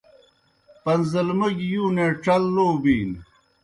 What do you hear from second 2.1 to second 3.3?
ڇل لو بِینوْ۔